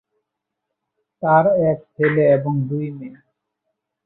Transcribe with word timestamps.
তার 1.23 1.45
এক 1.69 1.79
ছেলে 1.93 2.23
এবং 2.35 2.53
দুই 2.69 2.85
মেয়ে। 2.91 3.17